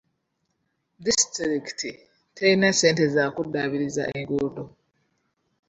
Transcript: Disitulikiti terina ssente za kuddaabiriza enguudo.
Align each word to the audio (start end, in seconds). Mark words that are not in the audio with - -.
Disitulikiti 1.05 1.89
terina 2.35 2.69
ssente 2.73 3.05
za 3.15 3.23
kuddaabiriza 3.35 4.03
enguudo. 4.17 4.63